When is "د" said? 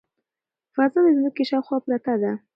1.05-1.07